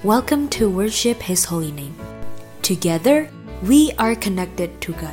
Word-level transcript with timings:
Welcome 0.00 0.48
to 0.56 0.72
worship 0.72 1.20
His 1.20 1.44
holy 1.44 1.76
name. 1.76 1.92
Together, 2.64 3.28
we 3.60 3.92
are 4.00 4.16
connected 4.16 4.72
to 4.80 4.96
God. 4.96 5.12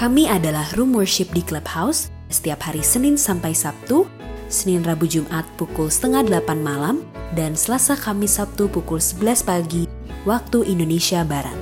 Kami 0.00 0.24
adalah 0.32 0.64
room 0.80 0.96
worship 0.96 1.28
di 1.28 1.44
Clubhouse 1.44 2.08
setiap 2.32 2.64
hari 2.64 2.80
Senin 2.80 3.20
sampai 3.20 3.52
Sabtu, 3.52 4.08
Senin 4.48 4.80
Rabu 4.80 5.04
Jumat 5.04 5.44
pukul 5.60 5.92
setengah 5.92 6.24
delapan 6.24 6.64
malam, 6.64 6.96
dan 7.36 7.52
Selasa 7.52 8.00
Kamis 8.00 8.40
Sabtu 8.40 8.64
pukul 8.72 8.96
11 8.96 9.44
pagi 9.44 9.84
waktu 10.24 10.64
Indonesia 10.64 11.20
Barat. 11.20 11.60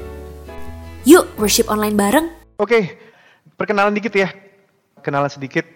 Yuk 1.02 1.34
worship 1.34 1.66
online 1.66 1.98
bareng! 1.98 2.30
Oke, 2.62 2.94
perkenalan 3.58 3.90
dikit 3.90 4.14
ya. 4.14 4.30
Kenalan 5.02 5.34
sedikit. 5.34 5.66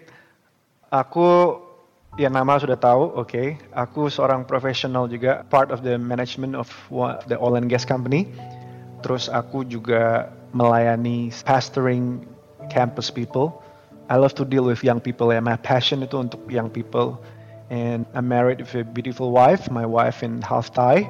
Aku 0.87 1.66
ya 2.17 2.33
nama 2.33 2.57
sudah 2.57 2.77
tahu, 2.81 3.13
oke. 3.13 3.61
Aku 3.77 4.09
seorang 4.09 4.49
profesional 4.49 5.05
juga, 5.07 5.45
part 5.53 5.69
of 5.69 5.85
the 5.85 6.01
management 6.01 6.57
of 6.57 6.69
the 7.29 7.37
oil 7.37 7.61
and 7.61 7.69
gas 7.69 7.85
company. 7.85 8.29
Terus 9.05 9.29
aku 9.29 9.63
juga 9.69 10.33
melayani 10.57 11.31
pastoring 11.45 12.25
campus 12.73 13.13
people. 13.13 13.61
I 14.09 14.17
love 14.17 14.35
to 14.41 14.45
deal 14.49 14.65
with 14.65 14.81
young 14.81 14.99
people 14.99 15.29
ya. 15.31 15.45
My 15.45 15.61
passion 15.61 16.01
itu 16.01 16.17
untuk 16.17 16.41
young 16.49 16.73
people. 16.73 17.21
And 17.69 18.07
I'm 18.15 18.31
married 18.31 18.63
with 18.63 18.73
a 18.79 18.87
beautiful 18.87 19.35
wife, 19.35 19.69
my 19.69 19.85
wife 19.85 20.23
in 20.23 20.41
half 20.41 20.73
Thai. 20.73 21.05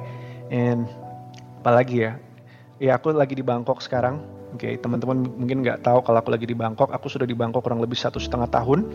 And 0.49 0.89
apalagi 1.61 2.09
ya, 2.09 2.11
ya 2.81 2.91
aku 2.97 3.13
lagi 3.13 3.37
di 3.37 3.45
Bangkok 3.45 3.79
sekarang. 3.79 4.19
Oke, 4.55 4.63
okay, 4.63 4.73
teman-teman 4.79 5.27
mungkin 5.37 5.61
nggak 5.61 5.85
tahu 5.85 6.01
kalau 6.01 6.17
aku 6.17 6.33
lagi 6.33 6.49
di 6.49 6.57
Bangkok. 6.57 6.89
Aku 6.89 7.07
sudah 7.07 7.29
di 7.29 7.37
Bangkok 7.37 7.61
kurang 7.61 7.77
lebih 7.77 7.95
satu 7.95 8.17
setengah 8.17 8.49
tahun 8.49 8.89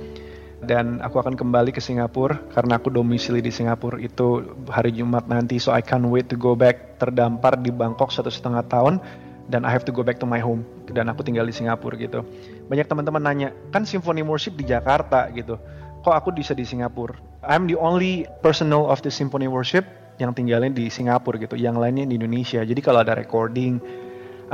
dan 0.63 1.03
aku 1.03 1.19
akan 1.19 1.35
kembali 1.35 1.75
ke 1.75 1.83
Singapura 1.83 2.39
karena 2.55 2.79
aku 2.79 2.87
domisili 2.95 3.43
di 3.43 3.51
Singapura 3.51 3.99
itu 3.99 4.55
hari 4.71 4.95
Jumat 4.95 5.27
nanti. 5.27 5.59
So 5.59 5.75
I 5.75 5.83
can't 5.83 6.07
wait 6.07 6.31
to 6.31 6.39
go 6.39 6.55
back 6.55 7.03
terdampar 7.03 7.59
di 7.59 7.75
Bangkok 7.75 8.15
satu 8.15 8.31
setengah 8.31 8.63
tahun 8.71 9.03
dan 9.51 9.67
I 9.67 9.75
have 9.75 9.83
to 9.91 9.93
go 9.93 10.07
back 10.07 10.23
to 10.23 10.27
my 10.27 10.39
home 10.39 10.63
dan 10.87 11.11
aku 11.11 11.27
tinggal 11.27 11.43
di 11.43 11.55
Singapura 11.55 11.99
gitu. 11.99 12.23
Banyak 12.71 12.87
teman-teman 12.87 13.23
nanya, 13.27 13.49
kan 13.75 13.83
Symphony 13.83 14.23
Worship 14.23 14.55
di 14.55 14.63
Jakarta 14.63 15.27
gitu. 15.35 15.59
Kok 16.07 16.15
aku 16.15 16.31
bisa 16.31 16.55
di 16.55 16.63
Singapura? 16.63 17.19
I'm 17.43 17.67
the 17.67 17.75
only 17.75 18.31
personal 18.39 18.87
of 18.87 19.03
the 19.03 19.11
Symphony 19.11 19.51
Worship 19.51 19.83
yang 20.23 20.31
tinggalnya 20.31 20.71
di 20.71 20.87
Singapura 20.87 21.43
gitu. 21.43 21.59
Yang 21.59 21.83
lainnya 21.83 22.07
di 22.07 22.15
Indonesia. 22.23 22.63
Jadi 22.63 22.79
kalau 22.79 23.03
ada 23.03 23.19
recording, 23.19 23.83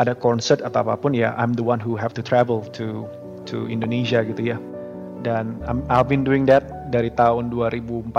ada 0.01 0.17
concert 0.17 0.65
atau 0.65 0.89
apa 0.89 0.97
pun 0.97 1.13
ya 1.13 1.37
I'm 1.37 1.53
the 1.53 1.65
one 1.65 1.85
who 1.85 2.01
have 2.01 2.17
to 2.17 2.25
travel 2.25 2.65
to 2.81 3.05
to 3.45 3.69
Indonesia 3.69 4.25
gitu 4.25 4.57
ya 4.57 4.57
dan 5.23 5.59
I've 5.91 6.07
been 6.07 6.23
doing 6.23 6.47
that 6.47 6.91
dari 6.95 7.11
tahun 7.11 7.51
2014 7.51 8.15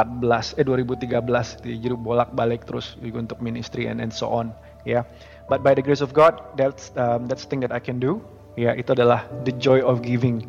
eh 0.60 0.66
2013 0.68 1.64
jadi 1.64 1.96
bolak-balik 1.96 2.68
terus 2.68 3.00
untuk 3.00 3.40
ministry 3.40 3.88
and 3.88 4.04
and 4.04 4.12
so 4.12 4.28
on 4.28 4.52
ya 4.84 5.02
yeah. 5.02 5.04
but 5.48 5.64
by 5.64 5.72
the 5.72 5.84
grace 5.84 6.04
of 6.04 6.12
God 6.12 6.36
that's 6.60 6.92
um, 7.00 7.26
that's 7.26 7.48
thing 7.48 7.64
that 7.64 7.72
I 7.72 7.80
can 7.80 7.98
do 7.98 8.20
ya 8.60 8.72
yeah, 8.72 8.74
itu 8.76 8.92
adalah 8.92 9.26
the 9.48 9.56
joy 9.56 9.80
of 9.80 10.04
giving 10.04 10.44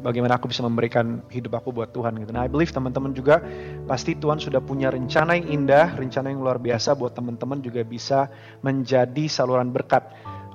bagaimana 0.00 0.38
aku 0.38 0.50
bisa 0.50 0.62
memberikan 0.62 1.20
hidup 1.28 1.58
aku 1.58 1.74
buat 1.74 1.90
Tuhan 1.90 2.22
gitu. 2.22 2.30
Nah, 2.30 2.46
I 2.46 2.50
believe 2.50 2.70
teman-teman 2.70 3.12
juga 3.12 3.42
pasti 3.90 4.14
Tuhan 4.14 4.38
sudah 4.38 4.62
punya 4.62 4.94
rencana 4.94 5.34
yang 5.34 5.64
indah, 5.64 5.98
rencana 5.98 6.30
yang 6.30 6.40
luar 6.42 6.62
biasa 6.62 6.94
buat 6.94 7.18
teman-teman 7.18 7.58
juga 7.60 7.82
bisa 7.82 8.30
menjadi 8.62 9.26
saluran 9.26 9.74
berkat 9.74 10.06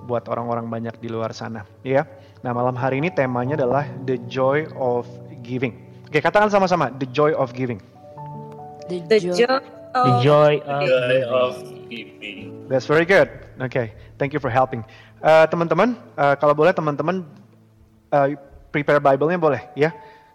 buat 0.04 0.28
orang-orang 0.28 0.68
banyak 0.68 0.96
di 1.00 1.08
luar 1.08 1.32
sana, 1.32 1.64
ya. 1.84 2.04
Nah, 2.44 2.52
malam 2.52 2.76
hari 2.76 3.00
ini 3.00 3.08
temanya 3.08 3.56
adalah 3.56 3.88
the 4.04 4.20
joy 4.28 4.68
of 4.76 5.08
giving. 5.44 5.76
Oke, 6.08 6.24
katakan 6.24 6.48
sama-sama 6.48 6.90
the 6.96 7.08
joy 7.12 7.36
of 7.36 7.52
giving. 7.52 7.84
The, 8.88 9.00
joy, 9.20 9.48
of, 9.48 9.64
the 9.92 10.14
joy 10.24 10.54
of, 10.64 10.82
joy 10.88 11.20
of 11.28 11.52
giving. 11.88 12.68
That's 12.72 12.88
very 12.88 13.04
good. 13.04 13.30
Oke, 13.62 13.70
okay. 13.70 13.88
thank 14.18 14.32
you 14.32 14.42
for 14.42 14.50
helping. 14.50 14.82
Uh, 15.24 15.46
teman-teman, 15.48 15.96
uh, 16.20 16.36
kalau 16.36 16.56
boleh 16.56 16.74
teman-teman 16.76 17.24
uh, 18.12 18.28
prepare 18.74 19.00
Bible-nya 19.00 19.40
boleh 19.40 19.62
ya. 19.76 19.92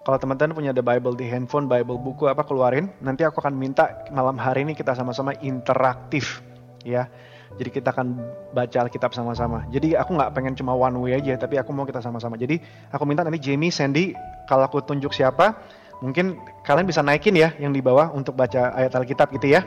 Kalau 0.07 0.17
teman-teman 0.17 0.57
punya 0.57 0.73
the 0.73 0.81
Bible 0.81 1.13
di 1.13 1.29
handphone, 1.29 1.69
Bible 1.69 2.01
buku 2.01 2.25
apa 2.31 2.41
keluarin. 2.41 2.89
Nanti 3.05 3.29
aku 3.29 3.45
akan 3.45 3.53
minta 3.53 4.09
malam 4.09 4.41
hari 4.41 4.65
ini 4.65 4.73
kita 4.73 4.97
sama-sama 4.97 5.37
interaktif 5.45 6.41
ya 6.87 7.11
jadi 7.57 7.71
kita 7.73 7.89
akan 7.97 8.21
baca 8.53 8.79
Alkitab 8.85 9.17
sama-sama. 9.17 9.65
Jadi 9.73 9.97
aku 9.97 10.15
nggak 10.15 10.37
pengen 10.37 10.53
cuma 10.53 10.77
one 10.77 10.95
way 11.01 11.17
aja, 11.17 11.41
tapi 11.41 11.57
aku 11.57 11.73
mau 11.73 11.89
kita 11.89 12.05
sama-sama. 12.05 12.37
Jadi 12.37 12.61
aku 12.93 13.09
minta 13.09 13.25
nanti 13.25 13.41
Jamie, 13.41 13.73
Sandy, 13.73 14.13
kalau 14.45 14.69
aku 14.69 14.85
tunjuk 14.85 15.17
siapa, 15.17 15.57
mungkin 16.05 16.37
kalian 16.63 16.85
bisa 16.85 17.01
naikin 17.01 17.35
ya 17.35 17.57
yang 17.57 17.73
di 17.73 17.81
bawah 17.81 18.13
untuk 18.13 18.37
baca 18.37 18.77
ayat 18.77 18.93
Alkitab 18.93 19.33
gitu 19.33 19.57
ya. 19.57 19.65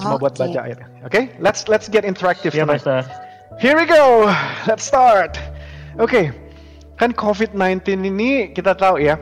Cuma 0.00 0.16
okay. 0.16 0.22
buat 0.22 0.34
baca 0.38 0.58
ayat. 0.64 0.78
Oke, 0.80 0.88
okay? 1.06 1.24
let's 1.42 1.66
let's 1.68 1.90
get 1.90 2.06
interactive. 2.06 2.54
Ya, 2.54 2.64
yeah, 2.64 3.04
Here 3.62 3.78
we 3.78 3.86
go. 3.86 4.26
Let's 4.66 4.82
start. 4.82 5.38
Oke, 5.98 6.10
okay. 6.10 6.26
kan 6.98 7.14
COVID-19 7.14 8.02
ini 8.02 8.50
kita 8.50 8.74
tahu 8.74 8.98
ya 8.98 9.14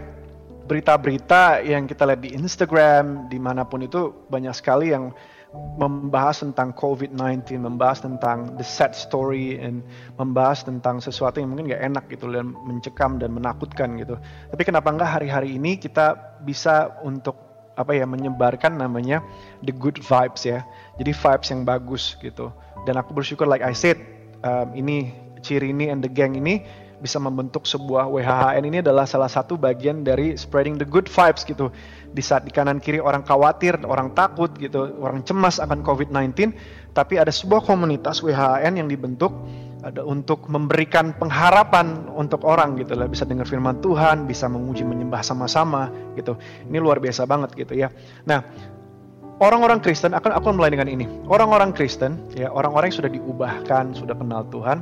berita-berita 0.64 1.60
yang 1.60 1.84
kita 1.84 2.08
lihat 2.08 2.20
di 2.24 2.30
Instagram 2.32 3.28
di 3.28 3.36
mana 3.36 3.66
pun 3.68 3.84
itu 3.84 4.24
banyak 4.32 4.54
sekali 4.56 4.94
yang 4.94 5.12
membahas 5.52 6.40
tentang 6.40 6.72
COVID-19, 6.72 7.60
membahas 7.60 8.00
tentang 8.00 8.56
the 8.56 8.64
sad 8.64 8.96
story, 8.96 9.60
and 9.60 9.84
membahas 10.16 10.64
tentang 10.64 11.00
sesuatu 11.00 11.40
yang 11.40 11.52
mungkin 11.52 11.72
gak 11.72 11.84
enak 11.84 12.04
gitu 12.08 12.28
dan 12.32 12.56
mencekam 12.64 13.20
dan 13.20 13.36
menakutkan 13.36 13.96
gitu. 14.00 14.16
Tapi 14.48 14.62
kenapa 14.64 14.88
enggak 14.88 15.20
hari-hari 15.20 15.60
ini 15.60 15.76
kita 15.76 16.38
bisa 16.40 16.96
untuk 17.04 17.36
apa 17.72 17.96
ya 17.96 18.04
menyebarkan 18.04 18.76
namanya 18.76 19.24
the 19.64 19.72
good 19.72 20.00
vibes 20.00 20.44
ya. 20.44 20.64
Jadi 21.00 21.12
vibes 21.12 21.48
yang 21.52 21.62
bagus 21.64 22.16
gitu. 22.20 22.52
Dan 22.88 23.00
aku 23.00 23.16
bersyukur 23.16 23.48
like 23.48 23.64
I 23.64 23.76
said 23.76 24.00
um, 24.44 24.72
ini 24.76 25.12
Cirini 25.42 25.90
and 25.90 26.00
the 26.04 26.12
gang 26.12 26.36
ini 26.38 26.64
bisa 27.02 27.18
membentuk 27.18 27.66
sebuah 27.66 28.06
WHHN 28.06 28.62
ini 28.62 28.78
adalah 28.78 29.02
salah 29.10 29.26
satu 29.26 29.58
bagian 29.58 30.06
dari 30.06 30.38
spreading 30.38 30.78
the 30.78 30.86
good 30.86 31.10
vibes 31.10 31.42
gitu 31.42 31.74
di 32.12 32.20
saat 32.20 32.44
di 32.44 32.52
kanan 32.52 32.78
kiri 32.78 33.00
orang 33.00 33.24
khawatir, 33.24 33.80
orang 33.88 34.12
takut 34.12 34.52
gitu, 34.60 34.92
orang 35.00 35.24
cemas 35.24 35.56
akan 35.58 35.80
COVID-19, 35.80 36.52
tapi 36.92 37.16
ada 37.16 37.32
sebuah 37.32 37.64
komunitas 37.64 38.20
WHN 38.20 38.76
yang 38.76 38.88
dibentuk 38.88 39.32
ada 39.82 40.06
untuk 40.06 40.46
memberikan 40.46 41.10
pengharapan 41.18 42.06
untuk 42.14 42.46
orang 42.46 42.78
gitu 42.78 42.94
lah. 42.94 43.10
Bisa 43.10 43.26
dengar 43.26 43.50
firman 43.50 43.82
Tuhan 43.82 44.30
bisa 44.30 44.46
memuji 44.46 44.86
menyembah 44.86 45.20
sama-sama 45.26 45.90
gitu. 46.14 46.38
Ini 46.70 46.78
luar 46.78 47.02
biasa 47.02 47.26
banget 47.26 47.50
gitu 47.58 47.74
ya. 47.74 47.90
Nah 48.22 48.46
orang-orang 49.42 49.82
Kristen 49.82 50.14
akan 50.14 50.38
aku 50.38 50.54
mulai 50.54 50.70
dengan 50.70 50.86
ini. 50.86 51.04
Orang-orang 51.26 51.74
Kristen 51.74 52.30
ya 52.38 52.48
orang-orang 52.48 52.94
yang 52.94 52.98
sudah 53.02 53.10
diubahkan 53.10 53.84
sudah 53.98 54.14
kenal 54.14 54.46
Tuhan 54.54 54.78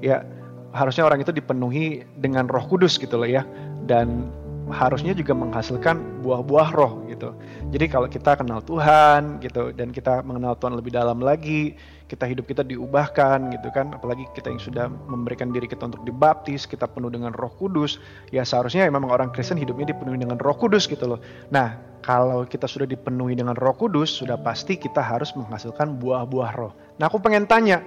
ya 0.00 0.24
harusnya 0.72 1.04
orang 1.04 1.20
itu 1.20 1.32
dipenuhi 1.32 2.08
dengan 2.16 2.48
Roh 2.48 2.64
Kudus 2.64 2.96
gitu 2.96 3.20
loh 3.20 3.28
ya. 3.28 3.44
Dan 3.84 4.32
harusnya 4.68 5.16
juga 5.16 5.32
menghasilkan 5.32 6.20
buah-buah 6.20 6.68
roh 6.76 7.04
gitu. 7.08 7.32
Jadi 7.72 7.86
kalau 7.88 8.08
kita 8.08 8.36
kenal 8.36 8.60
Tuhan 8.64 9.40
gitu 9.40 9.72
dan 9.72 9.90
kita 9.92 10.20
mengenal 10.24 10.56
Tuhan 10.60 10.76
lebih 10.76 10.92
dalam 10.92 11.20
lagi, 11.24 11.76
kita 12.08 12.24
hidup 12.24 12.48
kita 12.48 12.64
diubahkan 12.64 13.52
gitu 13.52 13.68
kan, 13.72 13.92
apalagi 13.92 14.24
kita 14.32 14.52
yang 14.52 14.60
sudah 14.60 14.86
memberikan 14.88 15.52
diri 15.52 15.68
kita 15.68 15.88
untuk 15.88 16.04
dibaptis, 16.04 16.64
kita 16.64 16.88
penuh 16.88 17.12
dengan 17.12 17.32
Roh 17.36 17.52
Kudus, 17.56 18.00
ya 18.32 18.44
seharusnya 18.44 18.88
ya 18.88 18.92
memang 18.92 19.12
orang 19.12 19.28
Kristen 19.32 19.60
hidupnya 19.60 19.92
dipenuhi 19.92 20.20
dengan 20.20 20.40
Roh 20.40 20.56
Kudus 20.56 20.88
gitu 20.88 21.04
loh. 21.04 21.20
Nah, 21.52 21.76
kalau 22.00 22.48
kita 22.48 22.64
sudah 22.64 22.88
dipenuhi 22.88 23.36
dengan 23.36 23.52
Roh 23.58 23.76
Kudus, 23.76 24.08
sudah 24.08 24.40
pasti 24.40 24.80
kita 24.80 25.04
harus 25.04 25.36
menghasilkan 25.36 26.00
buah-buah 26.00 26.52
roh. 26.56 26.72
Nah, 26.96 27.12
aku 27.12 27.20
pengen 27.20 27.44
tanya, 27.44 27.84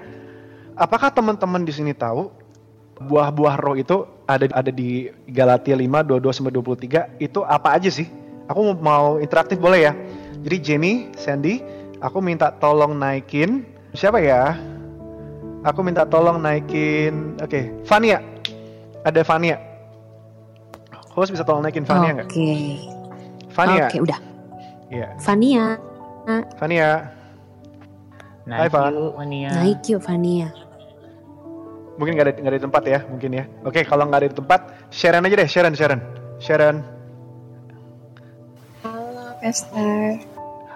apakah 0.78 1.10
teman-teman 1.10 1.66
di 1.66 1.74
sini 1.74 1.94
tahu 1.98 2.30
buah-buah 3.02 3.56
roh 3.58 3.74
itu 3.74 4.06
ada 4.38 4.46
ada 4.52 4.72
di 4.72 5.12
Galatia 5.28 5.76
5 5.76 5.88
22 6.08 6.36
sampai 6.36 6.54
23 6.54 7.24
itu 7.24 7.40
apa 7.44 7.76
aja 7.76 7.90
sih? 7.92 8.08
Aku 8.48 8.76
mau 8.80 9.20
interaktif 9.20 9.58
boleh 9.60 9.88
ya? 9.88 9.94
Jadi 10.42 10.58
Jamie, 10.60 10.98
Sandy, 11.16 11.62
aku 12.04 12.20
minta 12.20 12.52
tolong 12.58 12.98
naikin 12.98 13.64
siapa 13.94 14.20
ya? 14.20 14.58
Aku 15.62 15.86
minta 15.86 16.04
tolong 16.10 16.42
naikin 16.42 17.38
oke, 17.38 17.50
okay, 17.50 17.64
Fania. 17.86 18.20
Ada 19.06 19.22
Fania. 19.26 19.58
Host 21.14 21.34
bisa 21.34 21.46
tolong 21.46 21.62
naikin 21.62 21.86
Fania 21.86 22.18
nggak? 22.18 22.28
Oke. 22.28 22.36
Okay. 22.36 22.66
Fania. 23.52 23.86
Oke, 23.86 23.88
okay, 23.92 24.00
udah. 24.02 24.20
Iya. 24.90 25.00
Yeah. 25.00 25.12
Fania. 25.22 25.66
Fania. 26.58 26.90
Naik 28.42 28.60
Hai, 28.60 28.70
Fan. 28.74 28.94
Fania. 29.16 29.52
Naik 29.54 29.80
yuk 29.86 30.02
Fania 30.02 30.50
mungkin 32.00 32.16
nggak 32.16 32.28
ada 32.28 32.34
nggak 32.40 32.54
ada 32.54 32.62
tempat 32.64 32.84
ya 32.88 33.00
mungkin 33.08 33.32
ya. 33.36 33.44
Oke 33.64 33.82
kalau 33.84 34.08
nggak 34.08 34.20
ada 34.24 34.30
di 34.32 34.38
tempat 34.38 34.62
Sharon 34.92 35.26
aja 35.28 35.36
deh 35.36 35.50
Sharon 35.50 35.74
Sharon. 35.76 36.02
Sharon. 36.42 36.78
Halo 38.84 39.26
Pastor. 39.40 40.20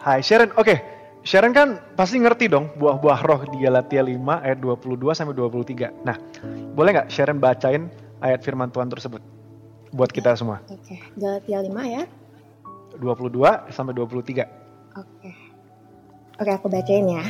Hai 0.03 0.19
Sharon. 0.21 0.51
Oke 0.57 0.95
Sharon 1.25 1.57
kan 1.57 1.81
pasti 1.97 2.21
ngerti 2.21 2.45
dong 2.45 2.69
buah-buah 2.77 3.19
roh 3.25 3.41
di 3.49 3.65
Galatia 3.65 4.05
5 4.05 4.45
ayat 4.45 4.61
22 4.61 5.09
sampai 5.17 5.33
23 5.33 6.05
nah 6.05 6.21
boleh 6.77 6.89
nggak 6.93 7.09
Sharon 7.09 7.41
bacain 7.41 7.89
ayat 8.21 8.45
firman 8.45 8.69
Tuhan 8.69 8.93
tersebut 8.93 9.25
buat 9.89 10.13
kita 10.13 10.37
semua? 10.37 10.61
oke. 10.69 10.95
Galatia 11.17 11.65
5 11.65 11.73
ya? 11.89 12.03
22 13.01 13.73
sampai 13.73 13.93
23 13.97 14.45
oke. 15.01 15.31
Oke 16.35 16.51
aku 16.53 16.67
bacain 16.69 17.09
ya 17.09 17.25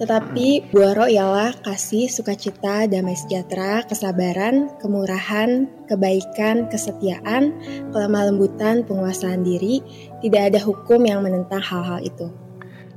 Tetapi 0.00 0.72
buah 0.72 0.96
roh 0.96 1.10
ialah 1.12 1.60
kasih, 1.60 2.08
sukacita, 2.08 2.88
damai 2.88 3.12
sejahtera, 3.20 3.84
kesabaran, 3.84 4.72
kemurahan, 4.80 5.68
kebaikan, 5.92 6.72
kesetiaan, 6.72 7.52
kelemah 7.92 8.32
lembutan, 8.32 8.80
penguasaan 8.88 9.44
diri. 9.44 9.84
Tidak 10.24 10.40
ada 10.40 10.56
hukum 10.56 11.04
yang 11.04 11.20
menentang 11.20 11.60
hal-hal 11.60 12.00
itu. 12.00 12.32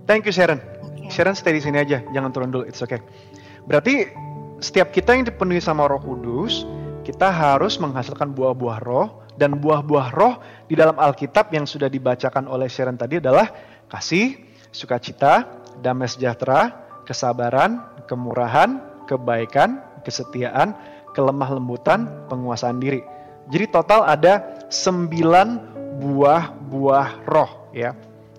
Thank 0.08 0.32
you 0.32 0.32
Sharon. 0.32 0.64
Sharon 1.12 1.36
stay 1.36 1.52
di 1.52 1.60
sini 1.60 1.84
aja, 1.84 2.00
jangan 2.16 2.32
turun 2.32 2.56
dulu, 2.56 2.64
it's 2.64 2.80
okay. 2.80 3.04
Berarti 3.68 4.08
setiap 4.64 4.96
kita 4.96 5.12
yang 5.12 5.28
dipenuhi 5.28 5.60
sama 5.60 5.92
Roh 5.92 6.00
Kudus, 6.00 6.64
kita 7.04 7.28
harus 7.28 7.76
menghasilkan 7.84 8.32
buah-buah 8.32 8.80
roh 8.80 9.28
dan 9.36 9.60
buah-buah 9.60 10.08
roh 10.16 10.40
di 10.72 10.80
dalam 10.80 10.96
Alkitab 10.96 11.52
yang 11.52 11.68
sudah 11.68 11.92
dibacakan 11.92 12.48
oleh 12.48 12.72
Sharon 12.72 12.96
tadi 12.96 13.20
adalah 13.20 13.52
kasih, 13.92 14.40
sukacita, 14.72 15.60
damai 15.84 16.08
sejahtera, 16.08 16.83
kesabaran, 17.04 17.84
kemurahan, 18.10 18.80
kebaikan, 19.06 19.84
kesetiaan, 20.04 20.76
kelemah 21.14 21.56
lembutan, 21.56 22.10
penguasaan 22.28 22.82
diri. 22.82 23.04
Jadi 23.52 23.66
total 23.70 24.08
ada 24.08 24.64
sembilan 24.72 25.48
buah-buah 26.00 27.28
roh 27.28 27.70
ya. 27.76 27.92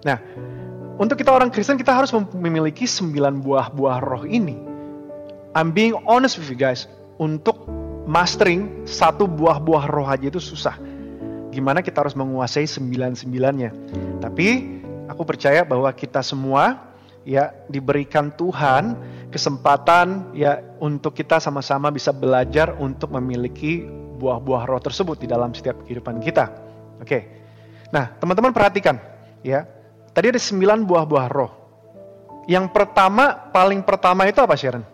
Nah, 0.05 0.19
untuk 0.99 1.21
kita 1.21 1.31
orang 1.33 1.53
Kristen 1.53 1.79
kita 1.79 1.93
harus 1.93 2.11
memiliki 2.35 2.89
sembilan 2.89 3.41
buah-buah 3.41 3.99
roh 4.03 4.25
ini. 4.27 4.57
I'm 5.55 5.71
being 5.71 5.95
honest 6.09 6.41
with 6.41 6.51
you 6.51 6.59
guys. 6.59 6.91
Untuk 7.21 7.67
mastering 8.05 8.85
satu 8.85 9.25
buah-buah 9.31 9.87
roh 9.87 10.07
aja 10.11 10.27
itu 10.27 10.43
susah. 10.43 10.75
Gimana 11.55 11.79
kita 11.79 12.03
harus 12.03 12.19
menguasai 12.19 12.67
sembilan-sembilannya. 12.67 13.71
Tapi 14.19 14.49
aku 15.07 15.23
percaya 15.23 15.63
bahwa 15.63 15.87
kita 15.95 16.19
semua 16.27 16.94
ya 17.25 17.53
diberikan 17.73 18.31
Tuhan 18.37 18.94
kesempatan 19.32 20.37
ya 20.37 20.61
untuk 20.79 21.17
kita 21.17 21.41
sama-sama 21.41 21.91
bisa 21.91 22.12
belajar 22.12 22.76
untuk 22.79 23.11
memiliki 23.17 23.82
buah-buah 24.15 24.65
roh 24.69 24.81
tersebut 24.81 25.25
di 25.25 25.26
dalam 25.26 25.50
setiap 25.56 25.82
kehidupan 25.82 26.23
kita. 26.23 26.53
Oke. 27.03 27.26
Nah, 27.91 28.15
teman-teman 28.21 28.55
perhatikan 28.55 29.00
ya. 29.43 29.67
Tadi 30.15 30.31
ada 30.31 30.38
sembilan 30.38 30.87
buah-buah 30.87 31.26
roh. 31.26 31.53
Yang 32.47 32.71
pertama, 32.71 33.50
paling 33.50 33.82
pertama 33.82 34.31
itu 34.31 34.38
apa 34.38 34.55
Sharon? 34.55 34.87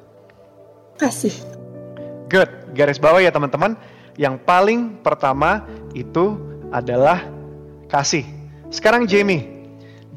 Kasih. 0.97 1.37
Good. 2.33 2.73
Garis 2.73 2.97
bawah 2.97 3.21
ya 3.21 3.29
teman-teman. 3.29 3.77
Yang 4.17 4.41
paling 4.49 5.03
pertama 5.05 5.69
itu 5.93 6.41
adalah 6.73 7.29
kasih. 7.93 8.25
Sekarang 8.73 9.05
Jamie, 9.05 9.60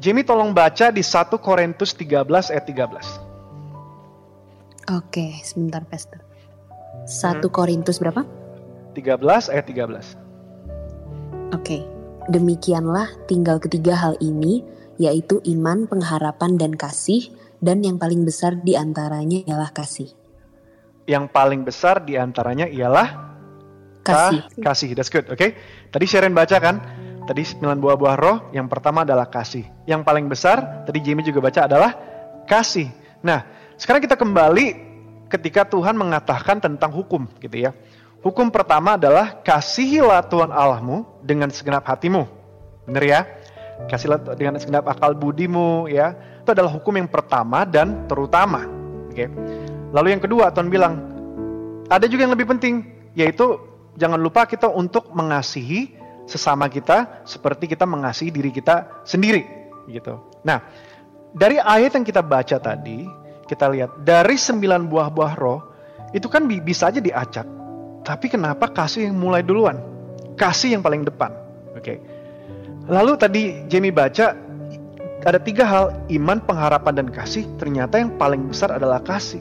Jamie 0.04 0.20
tolong 0.20 0.52
baca 0.52 0.92
di 0.92 1.00
1 1.00 1.32
Korintus 1.40 1.96
13 1.96 2.52
ayat 2.52 2.68
13. 2.68 4.92
Oke, 5.00 5.40
sebentar 5.40 5.80
Pastor. 5.88 6.20
1 7.08 7.40
hmm. 7.40 7.48
Korintus 7.48 7.96
berapa? 7.96 8.20
13 8.92 9.48
ayat 9.48 9.64
13. 9.64 11.56
Oke. 11.56 11.88
Demikianlah 12.28 13.08
tinggal 13.24 13.56
ketiga 13.56 13.96
hal 13.96 14.20
ini, 14.20 14.60
yaitu 15.00 15.40
iman, 15.56 15.88
pengharapan, 15.88 16.60
dan 16.60 16.76
kasih, 16.76 17.32
dan 17.64 17.80
yang 17.80 17.96
paling 17.96 18.28
besar 18.28 18.60
di 18.60 18.76
antaranya 18.76 19.40
ialah 19.48 19.72
kasih. 19.72 20.12
Yang 21.08 21.32
paling 21.32 21.64
besar 21.64 22.04
di 22.04 22.20
antaranya 22.20 22.68
ialah 22.68 23.08
kasih. 24.04 24.52
kasih, 24.60 24.92
that's 24.92 25.08
good, 25.08 25.24
oke? 25.32 25.40
Okay? 25.40 25.56
Tadi 25.88 26.04
Sharon 26.04 26.36
baca 26.36 26.60
kan, 26.60 27.03
Tadi 27.24 27.40
sembilan 27.40 27.80
buah-buah 27.80 28.16
roh, 28.20 28.36
yang 28.52 28.68
pertama 28.68 29.00
adalah 29.00 29.24
kasih. 29.32 29.64
Yang 29.88 30.04
paling 30.04 30.28
besar, 30.28 30.84
tadi 30.84 31.00
Jamie 31.00 31.24
juga 31.24 31.40
baca 31.40 31.64
adalah 31.64 31.96
kasih. 32.44 32.92
Nah, 33.24 33.40
sekarang 33.80 34.04
kita 34.04 34.12
kembali 34.12 34.66
ketika 35.32 35.64
Tuhan 35.64 35.96
mengatakan 35.96 36.60
tentang 36.60 36.92
hukum 36.92 37.24
gitu 37.40 37.56
ya. 37.64 37.72
Hukum 38.20 38.52
pertama 38.52 39.00
adalah 39.00 39.40
kasihilah 39.40 40.20
Tuhan 40.28 40.52
Allahmu 40.52 41.24
dengan 41.24 41.48
segenap 41.48 41.88
hatimu. 41.88 42.28
Benar 42.84 43.04
ya? 43.04 43.20
Kasihlah 43.88 44.20
dengan 44.36 44.60
segenap 44.60 44.84
akal 44.84 45.16
budimu 45.16 45.88
ya. 45.88 46.12
Itu 46.44 46.52
adalah 46.52 46.72
hukum 46.76 46.92
yang 47.00 47.08
pertama 47.08 47.64
dan 47.64 48.04
terutama. 48.04 48.68
Oke. 49.08 49.28
Lalu 49.96 50.12
yang 50.12 50.20
kedua 50.20 50.52
Tuhan 50.52 50.68
bilang 50.68 51.00
ada 51.88 52.04
juga 52.04 52.28
yang 52.28 52.32
lebih 52.36 52.52
penting 52.52 52.84
yaitu 53.16 53.60
jangan 53.96 54.20
lupa 54.20 54.44
kita 54.44 54.68
untuk 54.68 55.12
mengasihi 55.12 56.03
sesama 56.24 56.68
kita 56.72 57.24
seperti 57.28 57.68
kita 57.68 57.84
mengasihi 57.84 58.32
diri 58.32 58.50
kita 58.52 59.04
sendiri 59.04 59.44
gitu. 59.88 60.20
Nah, 60.44 60.60
dari 61.34 61.60
ayat 61.60 61.96
yang 61.96 62.06
kita 62.06 62.24
baca 62.24 62.56
tadi, 62.56 63.04
kita 63.44 63.68
lihat 63.72 64.02
dari 64.02 64.36
sembilan 64.38 64.88
buah-buah 64.88 65.32
roh 65.36 65.60
itu 66.14 66.30
kan 66.30 66.46
bisa 66.46 66.88
aja 66.88 67.02
diacak. 67.02 67.46
Tapi 68.04 68.26
kenapa 68.28 68.68
kasih 68.68 69.10
yang 69.10 69.16
mulai 69.16 69.40
duluan? 69.40 69.80
Kasih 70.36 70.76
yang 70.76 70.82
paling 70.84 71.02
depan. 71.02 71.32
Oke. 71.74 72.00
Lalu 72.84 73.12
tadi 73.16 73.42
Jamie 73.66 73.92
baca 73.92 74.36
ada 75.24 75.40
tiga 75.40 75.64
hal, 75.64 75.84
iman, 76.12 76.36
pengharapan, 76.44 77.00
dan 77.00 77.08
kasih. 77.08 77.48
Ternyata 77.56 77.96
yang 77.96 78.12
paling 78.20 78.44
besar 78.44 78.76
adalah 78.76 79.00
kasih. 79.00 79.40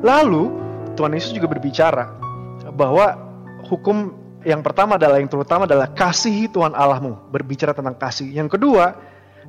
Lalu 0.00 0.48
Tuhan 0.96 1.12
Yesus 1.12 1.36
juga 1.36 1.52
berbicara 1.52 2.08
bahwa 2.72 3.12
hukum 3.68 4.21
yang 4.42 4.60
pertama 4.60 4.98
adalah 4.98 5.18
yang 5.18 5.30
terutama 5.30 5.64
adalah 5.64 5.90
kasihi 5.90 6.50
Tuhan 6.50 6.74
Allahmu, 6.74 7.30
berbicara 7.30 7.74
tentang 7.74 7.94
kasih. 7.98 8.30
Yang 8.30 8.58
kedua, 8.58 8.94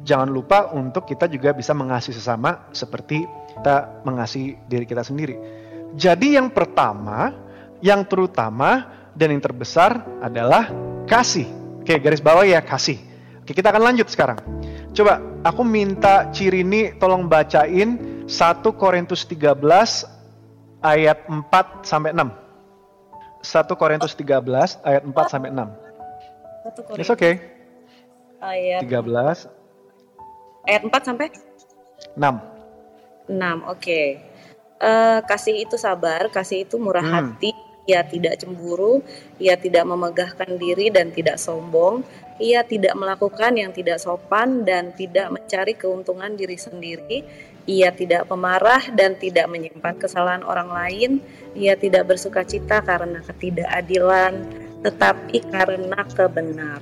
jangan 0.01 0.29
lupa 0.29 0.73
untuk 0.73 1.05
kita 1.05 1.29
juga 1.29 1.53
bisa 1.53 1.73
mengasihi 1.73 2.15
sesama 2.17 2.69
seperti 2.73 3.25
kita 3.57 4.01
mengasihi 4.05 4.57
diri 4.65 4.85
kita 4.85 5.05
sendiri. 5.05 5.37
Jadi 5.93 6.37
yang 6.37 6.49
pertama, 6.49 7.33
yang 7.81 8.01
terutama 8.05 8.89
dan 9.13 9.33
yang 9.33 9.41
terbesar 9.41 10.01
adalah 10.21 10.69
kasih. 11.05 11.45
Oke, 11.83 11.99
garis 12.01 12.23
bawah 12.23 12.45
ya 12.47 12.63
kasih. 12.63 12.97
Oke, 13.43 13.53
kita 13.53 13.69
akan 13.69 13.93
lanjut 13.93 14.07
sekarang. 14.09 14.39
Coba 14.93 15.21
aku 15.45 15.61
minta 15.65 16.29
ciri 16.33 16.61
ini 16.61 16.93
tolong 16.97 17.25
bacain 17.29 18.23
1 18.25 18.29
Korintus 18.79 19.25
13 19.25 19.57
ayat 20.81 21.17
4 21.27 21.85
sampai 21.85 22.15
6. 22.15 22.42
1 23.43 23.67
Korintus 23.75 24.15
13 24.15 24.79
ayat 24.87 25.03
4 25.03 25.13
sampai 25.27 25.51
6. 25.51 25.59
1 25.59 26.87
Korintus. 26.87 26.99
It's 27.03 27.11
okay. 27.11 27.43
Ayat 28.39 28.87
13 28.87 29.63
ayat 30.67 30.81
4 30.87 31.07
sampai 31.07 31.27
6. 32.15 32.17
6. 32.17 32.23
Oke. 32.23 33.79
Okay. 33.79 34.07
Uh, 34.83 35.19
eh, 35.19 35.19
kasih 35.23 35.63
itu 35.63 35.75
sabar, 35.79 36.27
kasih 36.27 36.67
itu 36.67 36.75
murah 36.75 37.03
hmm. 37.03 37.15
hati, 37.15 37.51
ia 37.87 38.03
tidak 38.03 38.39
cemburu, 38.39 38.99
ia 39.39 39.55
tidak 39.55 39.87
memegahkan 39.87 40.59
diri 40.59 40.91
dan 40.91 41.11
tidak 41.11 41.39
sombong, 41.39 42.03
ia 42.39 42.63
tidak 42.67 42.91
melakukan 42.95 43.55
yang 43.55 43.71
tidak 43.71 43.99
sopan 43.99 44.67
dan 44.67 44.91
tidak 44.95 45.31
mencari 45.31 45.75
keuntungan 45.79 46.35
diri 46.35 46.59
sendiri, 46.59 47.23
ia 47.63 47.95
tidak 47.95 48.27
pemarah 48.27 48.83
dan 48.91 49.15
tidak 49.15 49.47
menyimpan 49.47 49.95
kesalahan 49.95 50.43
orang 50.43 50.67
lain. 50.67 51.11
Ia 51.55 51.79
tidak 51.79 52.11
bersuka 52.11 52.43
cita 52.43 52.83
karena 52.83 53.23
ketidakadilan, 53.23 54.33
tetapi 54.83 55.37
karena 55.47 55.99
kebenar. 56.11 56.79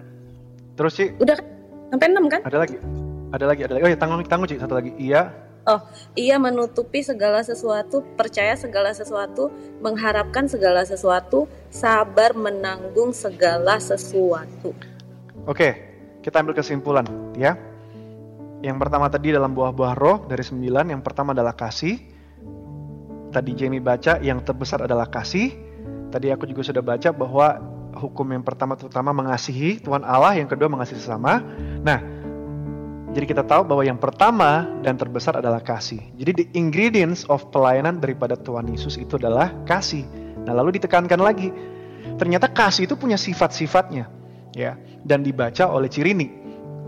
Terus 0.74 0.94
sih? 0.98 1.14
Udah 1.22 1.38
sampai 1.94 2.08
enam 2.10 2.26
kan? 2.26 2.42
Ada 2.42 2.58
lagi. 2.66 2.78
Ada 3.32 3.46
lagi, 3.46 3.62
ada 3.64 3.74
lagi. 3.78 3.84
Oh 3.86 3.92
ya, 3.94 3.98
tanggung 4.00 4.26
tanggung 4.26 4.50
sih 4.50 4.58
satu 4.58 4.74
lagi. 4.74 4.92
Iya. 4.98 5.30
Oh, 5.70 5.78
ia 6.18 6.42
menutupi 6.42 7.06
segala 7.06 7.46
sesuatu, 7.46 8.02
percaya 8.18 8.58
segala 8.58 8.98
sesuatu, 8.98 9.54
mengharapkan 9.78 10.50
segala 10.50 10.82
sesuatu, 10.82 11.46
sabar 11.70 12.34
menanggung 12.34 13.14
segala 13.14 13.78
sesuatu. 13.78 14.74
Oke, 15.46 15.78
kita 16.26 16.42
ambil 16.42 16.58
kesimpulan 16.58 17.06
ya. 17.38 17.54
Yang 18.62 18.78
pertama 18.78 19.10
tadi 19.10 19.34
dalam 19.34 19.58
buah-buah 19.58 19.94
roh 19.98 20.18
dari 20.30 20.46
sembilan, 20.46 20.94
yang 20.94 21.02
pertama 21.02 21.34
adalah 21.34 21.58
kasih. 21.58 21.98
Tadi 23.34 23.52
Jamie 23.58 23.82
baca 23.82 24.22
yang 24.22 24.46
terbesar 24.46 24.86
adalah 24.86 25.10
kasih. 25.10 25.50
Tadi 26.14 26.30
aku 26.30 26.46
juga 26.46 26.62
sudah 26.62 26.84
baca 26.86 27.10
bahwa 27.10 27.58
hukum 27.98 28.28
yang 28.30 28.46
pertama 28.46 28.78
terutama 28.78 29.16
mengasihi 29.18 29.82
Tuhan 29.82 30.06
Allah, 30.06 30.38
yang 30.38 30.46
kedua 30.46 30.70
mengasihi 30.70 31.02
sesama. 31.02 31.42
Nah, 31.82 32.00
jadi 33.18 33.26
kita 33.26 33.44
tahu 33.48 33.66
bahwa 33.66 33.82
yang 33.82 33.98
pertama 33.98 34.70
dan 34.86 34.94
terbesar 34.94 35.42
adalah 35.42 35.64
kasih. 35.64 36.00
Jadi 36.22 36.46
the 36.46 36.46
ingredients 36.54 37.26
of 37.34 37.42
pelayanan 37.50 37.98
daripada 37.98 38.38
Tuhan 38.38 38.70
Yesus 38.70 39.00
itu 39.00 39.18
adalah 39.18 39.50
kasih. 39.66 40.06
Nah, 40.46 40.54
lalu 40.54 40.78
ditekankan 40.78 41.18
lagi, 41.18 41.50
ternyata 42.22 42.46
kasih 42.52 42.86
itu 42.86 42.94
punya 42.94 43.18
sifat-sifatnya, 43.18 44.06
ya, 44.54 44.78
dan 45.02 45.26
dibaca 45.26 45.66
oleh 45.72 45.90
Cirini 45.90 46.42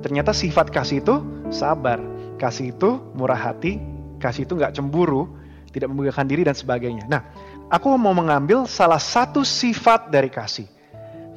Ternyata 0.03 0.35
sifat 0.35 0.67
kasih 0.67 0.99
itu 0.99 1.15
sabar, 1.53 2.01
kasih 2.41 2.73
itu 2.73 2.99
murah 3.13 3.37
hati, 3.37 3.77
kasih 4.17 4.43
itu 4.43 4.57
nggak 4.57 4.73
cemburu, 4.75 5.29
tidak 5.69 5.93
membanggakan 5.93 6.25
diri 6.27 6.41
dan 6.43 6.57
sebagainya. 6.57 7.05
Nah, 7.07 7.21
aku 7.69 7.93
mau 7.95 8.11
mengambil 8.11 8.65
salah 8.65 8.99
satu 8.99 9.45
sifat 9.45 10.09
dari 10.09 10.27
kasih, 10.27 10.67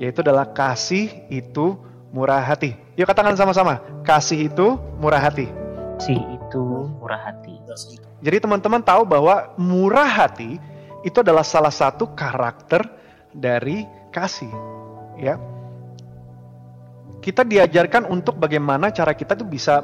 yaitu 0.01 0.25
adalah 0.25 0.49
kasih 0.51 1.29
itu 1.29 1.77
murah 2.11 2.41
hati. 2.41 2.77
Yuk 2.97 3.09
katakan 3.09 3.37
sama-sama, 3.37 3.81
kasih 4.03 4.49
itu 4.49 4.81
murah 5.01 5.21
hati. 5.21 5.49
kasih 5.97 6.21
itu 6.37 6.65
murah 7.01 7.33
hati. 7.33 7.57
Jadi 8.21 8.37
teman-teman 8.41 8.81
tahu 8.85 9.05
bahwa 9.05 9.53
murah 9.57 10.09
hati 10.09 10.61
itu 11.05 11.21
adalah 11.21 11.45
salah 11.45 11.73
satu 11.73 12.13
karakter 12.13 12.85
dari 13.33 13.85
kasih, 14.13 14.51
ya. 15.21 15.37
Kita 17.27 17.43
diajarkan 17.43 18.07
untuk 18.07 18.39
bagaimana 18.39 18.95
cara 18.95 19.11
kita 19.11 19.35
tuh 19.35 19.51
bisa 19.51 19.83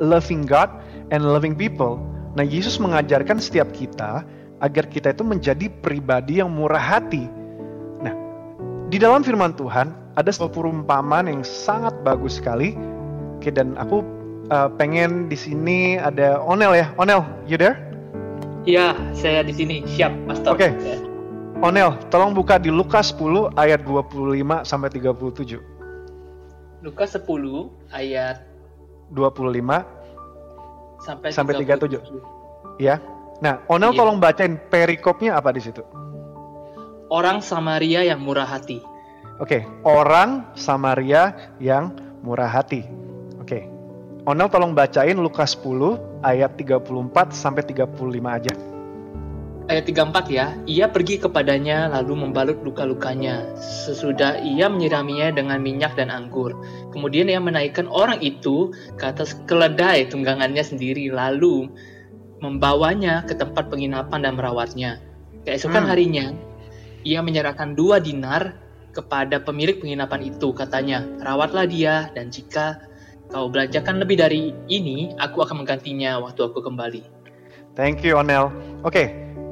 loving 0.00 0.48
God 0.48 0.72
and 1.12 1.20
loving 1.20 1.52
people. 1.52 2.00
Nah, 2.32 2.40
Yesus 2.40 2.80
mengajarkan 2.80 3.36
setiap 3.36 3.68
kita 3.76 4.24
agar 4.64 4.88
kita 4.88 5.12
itu 5.12 5.20
menjadi 5.20 5.68
pribadi 5.84 6.40
yang 6.40 6.48
murah 6.48 6.80
hati. 6.80 7.28
Nah, 8.00 8.16
di 8.88 8.96
dalam 8.96 9.20
firman 9.20 9.52
Tuhan 9.52 9.92
ada 10.16 10.32
sebuah 10.32 10.48
perumpamaan 10.48 11.28
yang 11.28 11.44
sangat 11.44 11.92
bagus 12.08 12.40
sekali. 12.40 12.72
Oke, 13.36 13.52
dan 13.52 13.76
aku 13.76 14.00
uh, 14.48 14.72
pengen 14.80 15.28
di 15.28 15.36
sini 15.36 16.00
ada 16.00 16.40
Onel 16.40 16.72
ya. 16.72 16.88
Onel, 16.96 17.20
you 17.44 17.60
there? 17.60 17.76
Iya, 18.64 18.96
saya 19.12 19.44
di 19.44 19.52
sini. 19.52 19.84
Siap, 19.84 20.24
Pastor. 20.24 20.56
Oke. 20.56 20.72
Okay. 20.72 21.04
Onel, 21.60 22.00
tolong 22.08 22.32
buka 22.32 22.56
di 22.56 22.72
Lukas 22.72 23.12
10 23.12 23.60
ayat 23.60 23.84
25 23.84 24.64
sampai 24.64 24.88
37. 24.88 25.77
Lukas 26.78 27.10
10 27.14 27.26
ayat 27.90 28.46
25 29.10 31.02
sampai, 31.02 31.28
sampai 31.34 31.52
37. 31.64 31.98
37. 32.78 32.78
Ya. 32.78 33.02
Nah, 33.42 33.62
Onel 33.70 33.94
iya. 33.94 33.98
tolong 33.98 34.18
bacain 34.18 34.54
perikopnya 34.70 35.38
apa 35.38 35.50
di 35.54 35.62
situ? 35.62 35.82
Orang 37.08 37.42
Samaria 37.42 38.04
yang 38.04 38.20
murah 38.22 38.46
hati. 38.46 38.82
Oke, 39.38 39.62
okay. 39.62 39.86
orang 39.86 40.50
Samaria 40.58 41.54
yang 41.62 41.94
murah 42.26 42.50
hati. 42.50 42.82
Oke. 43.38 43.46
Okay. 43.46 43.62
Onel 44.28 44.50
tolong 44.52 44.76
bacain 44.76 45.16
Lukas 45.16 45.56
10 45.56 46.20
ayat 46.20 46.52
34 46.58 47.32
sampai 47.32 47.62
35 47.64 47.96
aja 48.28 48.52
ayat 49.68 49.84
34 49.84 50.32
ya, 50.32 50.56
ia 50.64 50.86
pergi 50.88 51.20
kepadanya 51.20 51.92
lalu 51.92 52.26
membalut 52.26 52.58
luka-lukanya. 52.64 53.44
Sesudah 53.60 54.40
ia 54.40 54.66
menyiraminya 54.66 55.30
dengan 55.32 55.60
minyak 55.60 55.94
dan 55.94 56.08
anggur. 56.08 56.56
Kemudian 56.90 57.28
ia 57.28 57.38
menaikkan 57.38 57.84
orang 57.86 58.18
itu 58.24 58.72
ke 58.96 59.04
atas 59.04 59.36
keledai 59.44 60.08
tunggangannya 60.08 60.64
sendiri 60.64 61.12
lalu 61.12 61.68
membawanya 62.40 63.28
ke 63.28 63.36
tempat 63.36 63.68
penginapan 63.68 64.24
dan 64.24 64.32
merawatnya. 64.40 65.04
Keesokan 65.44 65.84
hmm. 65.84 65.90
harinya, 65.92 66.26
ia 67.04 67.20
menyerahkan 67.20 67.76
dua 67.76 68.00
dinar 68.00 68.56
kepada 68.96 69.38
pemilik 69.44 69.78
penginapan 69.78 70.32
itu. 70.32 70.50
Katanya, 70.56 71.04
rawatlah 71.20 71.68
dia 71.68 72.08
dan 72.16 72.32
jika 72.32 72.80
kau 73.28 73.52
belanjakan 73.52 74.00
lebih 74.00 74.16
dari 74.16 74.56
ini, 74.72 75.12
aku 75.20 75.44
akan 75.44 75.62
menggantinya 75.62 76.16
waktu 76.24 76.40
aku 76.48 76.64
kembali. 76.64 77.04
Thank 77.76 78.02
you, 78.02 78.18
Onel. 78.18 78.50
Oke, 78.82 78.90
okay, 78.90 79.06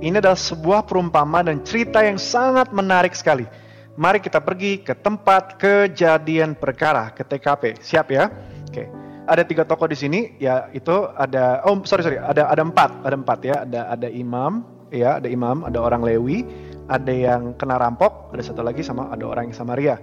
ini 0.05 0.21
adalah 0.21 0.37
sebuah 0.37 0.85
perumpamaan 0.85 1.49
dan 1.49 1.59
cerita 1.65 2.05
yang 2.05 2.21
sangat 2.21 2.69
menarik 2.73 3.17
sekali. 3.17 3.49
Mari 3.97 4.21
kita 4.21 4.45
pergi 4.45 4.85
ke 4.85 4.93
tempat 4.93 5.57
kejadian 5.57 6.53
perkara, 6.53 7.17
ke 7.17 7.25
TKP. 7.25 7.81
Siap 7.81 8.07
ya? 8.13 8.29
Oke. 8.69 8.85
Ada 9.27 9.43
tiga 9.43 9.65
tokoh 9.65 9.89
di 9.89 9.97
sini, 9.97 10.37
ya 10.37 10.69
itu 10.71 10.93
ada, 11.17 11.65
oh 11.67 11.81
sorry 11.83 12.05
sorry, 12.05 12.21
ada 12.21 12.47
ada 12.47 12.63
empat, 12.63 13.03
ada 13.03 13.17
empat 13.17 13.39
ya, 13.43 13.57
ada 13.65 13.81
ada 13.91 14.09
imam, 14.13 14.63
ya 14.93 15.19
ada 15.19 15.27
imam, 15.27 15.67
ada 15.67 15.83
orang 15.83 16.05
Lewi, 16.05 16.47
ada 16.87 17.11
yang 17.11 17.57
kena 17.59 17.81
rampok, 17.81 18.31
ada 18.37 18.43
satu 18.45 18.63
lagi 18.63 18.87
sama 18.87 19.11
ada 19.11 19.27
orang 19.27 19.51
yang 19.51 19.57
Samaria. 19.57 19.97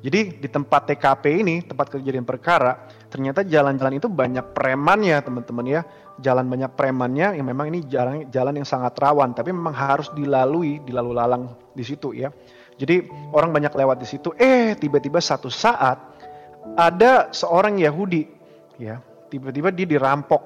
Jadi 0.00 0.40
di 0.40 0.48
tempat 0.48 0.88
TKP 0.88 1.44
ini, 1.44 1.60
tempat 1.60 1.92
kejadian 1.92 2.24
perkara, 2.24 2.88
ternyata 3.12 3.44
jalan-jalan 3.44 4.00
itu 4.00 4.08
banyak 4.08 4.56
premannya 4.56 5.20
teman-teman 5.20 5.66
ya. 5.68 5.80
Jalan 6.20 6.52
banyak 6.52 6.76
premannya 6.76 7.40
yang 7.40 7.48
memang 7.48 7.72
ini 7.72 7.80
jalan 7.88 8.28
jalan 8.28 8.60
yang 8.60 8.68
sangat 8.68 8.92
rawan, 9.00 9.32
tapi 9.32 9.56
memang 9.56 9.72
harus 9.72 10.12
dilalui, 10.12 10.84
dilalu 10.84 11.16
lalang 11.16 11.48
di 11.72 11.80
situ 11.80 12.12
ya. 12.12 12.28
Jadi 12.76 13.08
orang 13.32 13.52
banyak 13.52 13.72
lewat 13.72 14.00
di 14.00 14.08
situ. 14.08 14.32
Eh 14.36 14.76
tiba-tiba 14.76 15.16
satu 15.20 15.48
saat 15.48 15.96
ada 16.76 17.32
seorang 17.32 17.80
Yahudi 17.80 18.28
ya, 18.76 19.00
tiba-tiba 19.32 19.72
dia 19.72 19.88
dirampok 19.88 20.44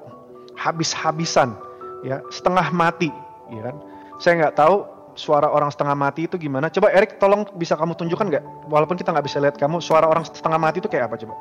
habis-habisan 0.55 1.59
ya, 2.07 2.23
setengah 2.31 2.71
mati 2.71 3.11
ya 3.51 3.71
kan. 3.71 3.75
Saya 4.15 4.33
nggak 4.47 4.55
tahu 4.55 4.75
suara 5.15 5.51
orang 5.51 5.71
setengah 5.71 5.95
mati 5.95 6.27
itu 6.27 6.39
gimana? 6.39 6.71
Coba 6.71 6.91
Erik 6.91 7.19
tolong 7.19 7.47
bisa 7.59 7.75
kamu 7.75 7.99
tunjukkan 7.99 8.27
nggak? 8.31 8.43
Walaupun 8.71 8.95
kita 8.95 9.11
nggak 9.11 9.27
bisa 9.27 9.43
lihat 9.43 9.55
kamu, 9.59 9.83
suara 9.83 10.07
orang 10.07 10.23
setengah 10.23 10.59
mati 10.59 10.79
itu 10.79 10.87
kayak 10.87 11.11
apa 11.11 11.15
coba? 11.19 11.35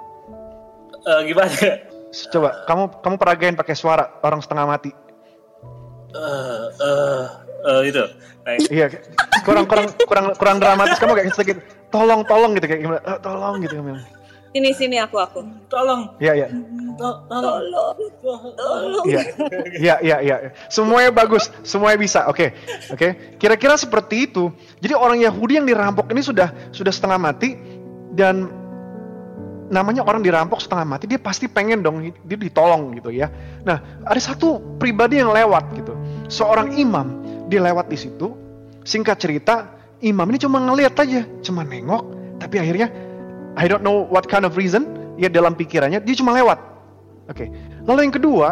Uh, 1.05 1.21
gimana? 1.23 1.94
Coba 2.31 2.63
kamu 2.71 2.83
kamu 3.03 3.15
peragain 3.19 3.57
pakai 3.59 3.75
suara 3.75 4.23
orang 4.23 4.39
setengah 4.39 4.67
mati. 4.71 4.91
Uh, 6.15 6.71
uh, 6.79 7.25
uh, 7.67 7.81
itu. 7.83 8.05
Iya, 8.71 8.87
kurang 9.43 9.67
kurang 9.67 9.91
kurang 10.07 10.27
kurang 10.39 10.57
dramatis 10.63 11.01
kamu 11.03 11.19
kayak 11.19 11.35
sedikit 11.35 11.59
tolong 11.91 12.23
tolong 12.29 12.55
gitu 12.55 12.67
kayak 12.71 12.81
gimana? 12.87 13.01
Uh, 13.03 13.19
tolong 13.19 13.59
gitu 13.65 13.83
kamu. 13.83 13.99
Sini 14.55 14.71
sini 14.71 14.97
aku 15.03 15.19
aku. 15.19 15.43
Tolong. 15.67 16.15
Iya 16.23 16.47
iya. 16.47 16.49
Tolong. 16.95 17.99
Tolong. 18.55 19.05
Iya. 19.11 19.23
Iya 19.75 19.95
iya 19.99 20.17
iya. 20.23 20.37
Semuanya 20.71 21.11
bagus, 21.11 21.51
semuanya 21.67 21.99
bisa. 21.99 22.31
Oke. 22.31 22.55
Okay. 22.55 22.95
Oke. 22.95 22.95
Okay. 22.95 23.11
Kira-kira 23.43 23.75
seperti 23.75 24.31
itu. 24.31 24.55
Jadi 24.79 24.95
orang 24.95 25.19
Yahudi 25.19 25.59
yang 25.59 25.67
dirampok 25.67 26.07
ini 26.15 26.23
sudah 26.23 26.55
sudah 26.71 26.95
setengah 26.95 27.19
mati 27.19 27.59
dan 28.15 28.47
namanya 29.73 30.05
orang 30.05 30.21
dirampok 30.21 30.61
setengah 30.61 30.85
mati 30.85 31.09
dia 31.09 31.17
pasti 31.17 31.49
pengen 31.49 31.81
dong 31.81 32.05
dia 32.05 32.37
ditolong 32.37 32.93
gitu 33.01 33.15
ya. 33.15 33.33
Nah, 33.65 33.81
ada 34.05 34.21
satu 34.21 34.61
pribadi 34.77 35.21
yang 35.21 35.33
lewat 35.33 35.73
gitu. 35.77 35.97
Seorang 36.29 36.77
imam 36.77 37.21
dia 37.49 37.61
lewat 37.65 37.89
di 37.89 37.97
situ. 37.97 38.37
Singkat 38.85 39.17
cerita, 39.17 39.55
imam 40.05 40.29
ini 40.29 40.37
cuma 40.37 40.61
ngeliat 40.61 40.93
aja, 41.01 41.25
cuma 41.41 41.65
nengok, 41.65 42.05
tapi 42.37 42.61
akhirnya 42.61 42.93
I 43.57 43.65
don't 43.65 43.81
know 43.81 44.05
what 44.13 44.29
kind 44.29 44.45
of 44.45 44.61
reason, 44.61 44.85
ya 45.17 45.33
dalam 45.33 45.57
pikirannya 45.57 46.05
dia 46.05 46.15
cuma 46.19 46.37
lewat. 46.37 46.61
Oke. 47.33 47.49
Okay. 47.49 47.49
Lalu 47.89 48.11
yang 48.11 48.15
kedua, 48.15 48.49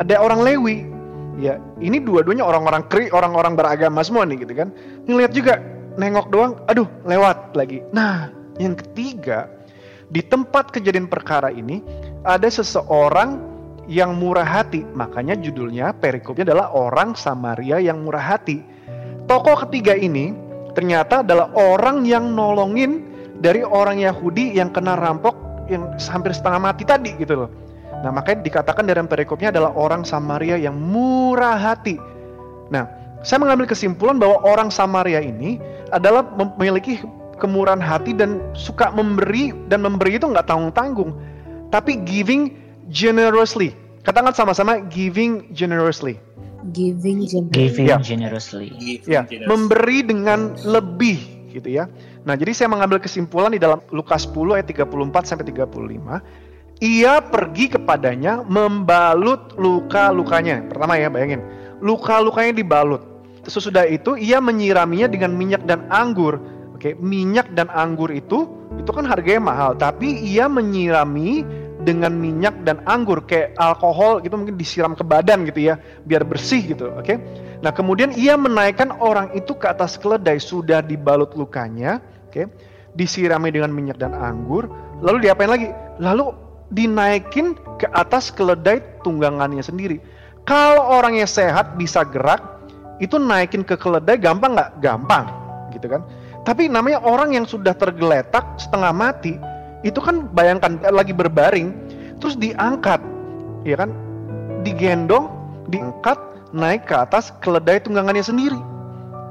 ada 0.00 0.14
orang 0.20 0.40
Lewi. 0.40 0.88
Ya, 1.34 1.58
ini 1.82 1.98
dua-duanya 1.98 2.46
orang-orang 2.46 2.86
kri, 2.86 3.10
orang-orang 3.10 3.58
beragama 3.58 4.00
semua 4.06 4.22
nih 4.22 4.46
gitu 4.46 4.54
kan. 4.54 4.70
Ngeliat 5.10 5.34
juga, 5.34 5.58
nengok 5.98 6.30
doang, 6.30 6.52
aduh 6.70 6.86
lewat 7.04 7.58
lagi. 7.58 7.82
Nah, 7.90 8.30
yang 8.62 8.78
ketiga, 8.78 9.50
di 10.14 10.22
tempat 10.22 10.70
kejadian 10.70 11.10
perkara 11.10 11.50
ini 11.50 11.82
ada 12.22 12.46
seseorang 12.46 13.42
yang 13.90 14.14
murah 14.14 14.46
hati. 14.46 14.86
Makanya 14.94 15.34
judulnya 15.34 15.90
perikopnya 15.98 16.54
adalah 16.54 16.70
orang 16.70 17.18
Samaria 17.18 17.82
yang 17.82 18.06
murah 18.06 18.22
hati. 18.22 18.62
Tokoh 19.26 19.66
ketiga 19.66 19.98
ini 19.98 20.30
ternyata 20.78 21.26
adalah 21.26 21.50
orang 21.58 22.06
yang 22.06 22.30
nolongin 22.30 23.02
dari 23.42 23.66
orang 23.66 23.98
Yahudi 23.98 24.54
yang 24.54 24.70
kena 24.70 24.94
rampok 24.94 25.34
yang 25.66 25.90
hampir 25.98 26.30
setengah 26.30 26.62
mati 26.62 26.86
tadi 26.86 27.10
gitu 27.18 27.44
loh. 27.44 27.50
Nah 28.06 28.14
makanya 28.14 28.46
dikatakan 28.46 28.86
dalam 28.86 29.10
perikopnya 29.10 29.50
adalah 29.50 29.74
orang 29.74 30.06
Samaria 30.06 30.54
yang 30.54 30.78
murah 30.78 31.58
hati. 31.58 31.98
Nah 32.70 32.86
saya 33.26 33.42
mengambil 33.42 33.66
kesimpulan 33.66 34.20
bahwa 34.22 34.38
orang 34.46 34.70
Samaria 34.70 35.18
ini 35.18 35.58
adalah 35.90 36.22
memiliki 36.36 37.02
kemurahan 37.44 37.84
hati 37.84 38.16
dan 38.16 38.40
suka 38.56 38.88
memberi 38.88 39.52
dan 39.68 39.84
memberi 39.84 40.16
itu 40.16 40.24
nggak 40.24 40.48
tanggung-tanggung, 40.48 41.12
tapi 41.68 42.00
giving 42.08 42.56
generously. 42.88 43.76
Katakan 44.00 44.32
sama-sama 44.32 44.80
giving 44.88 45.52
generously. 45.52 46.16
Giving 46.72 47.28
generously. 47.28 47.52
Giving 47.52 47.88
ya. 47.92 47.96
generously. 48.00 48.68
Ya, 49.04 49.28
memberi 49.44 50.00
dengan 50.00 50.56
lebih 50.64 51.34
gitu 51.54 51.68
ya. 51.70 51.86
Nah, 52.26 52.34
jadi 52.34 52.50
saya 52.56 52.68
mengambil 52.72 52.98
kesimpulan 52.98 53.54
di 53.54 53.60
dalam 53.62 53.78
Lukas 53.94 54.26
10 54.26 54.58
ayat 54.58 54.66
34 54.66 55.28
sampai 55.28 55.44
35. 55.46 56.24
Ia 56.82 57.22
pergi 57.22 57.70
kepadanya 57.70 58.42
membalut 58.42 59.54
luka-lukanya. 59.54 60.66
Pertama 60.66 60.98
ya, 60.98 61.06
bayangin. 61.06 61.40
Luka-lukanya 61.78 62.50
dibalut. 62.56 63.02
Sesudah 63.46 63.86
itu 63.86 64.18
ia 64.18 64.42
menyiraminya 64.42 65.06
dengan 65.06 65.36
minyak 65.36 65.62
dan 65.68 65.86
anggur. 65.92 66.40
Oke, 66.84 67.00
minyak 67.00 67.48
dan 67.56 67.72
anggur 67.72 68.12
itu 68.12 68.44
itu 68.76 68.92
kan 68.92 69.08
harganya 69.08 69.40
mahal, 69.40 69.72
tapi 69.72 70.20
ia 70.20 70.52
menyirami 70.52 71.40
dengan 71.80 72.12
minyak 72.12 72.60
dan 72.68 72.84
anggur 72.84 73.24
kayak 73.24 73.56
alkohol 73.56 74.20
gitu 74.20 74.36
mungkin 74.36 74.60
disiram 74.60 74.92
ke 74.92 75.00
badan 75.00 75.48
gitu 75.48 75.72
ya, 75.72 75.80
biar 76.04 76.28
bersih 76.28 76.60
gitu. 76.60 76.92
Oke. 76.92 77.16
Nah, 77.64 77.72
kemudian 77.72 78.12
ia 78.12 78.36
menaikkan 78.36 78.92
orang 79.00 79.32
itu 79.32 79.56
ke 79.56 79.64
atas 79.64 79.96
keledai 79.96 80.36
sudah 80.36 80.84
dibalut 80.84 81.32
lukanya 81.32 82.04
Oke. 82.28 82.52
Disirami 82.92 83.48
dengan 83.48 83.72
minyak 83.72 83.96
dan 83.96 84.12
anggur, 84.12 84.68
lalu 85.00 85.24
diapain 85.24 85.48
lagi? 85.48 85.72
Lalu 85.96 86.36
dinaikin 86.68 87.56
ke 87.80 87.88
atas 87.96 88.28
keledai 88.28 88.84
tunggangannya 89.00 89.64
sendiri. 89.64 90.04
Kalau 90.44 91.00
orangnya 91.00 91.24
sehat 91.24 91.80
bisa 91.80 92.04
gerak, 92.04 92.44
itu 93.00 93.16
naikin 93.16 93.64
ke 93.64 93.72
keledai 93.72 94.20
gampang 94.20 94.52
nggak? 94.52 94.84
Gampang, 94.84 95.24
gitu 95.72 95.88
kan? 95.88 96.04
Tapi 96.44 96.68
namanya 96.68 97.00
orang 97.00 97.32
yang 97.32 97.48
sudah 97.48 97.72
tergeletak 97.72 98.44
setengah 98.60 98.92
mati, 98.92 99.40
itu 99.80 99.96
kan 100.00 100.28
bayangkan 100.32 100.76
lagi 100.92 101.16
berbaring, 101.16 101.72
terus 102.20 102.36
diangkat, 102.36 103.00
ya 103.64 103.80
kan? 103.80 103.92
digendong, 104.64 105.28
diangkat, 105.68 106.16
naik 106.56 106.88
ke 106.88 106.96
atas 106.96 107.30
keledai 107.44 107.78
tunggangannya 107.84 108.24
sendiri. 108.24 108.56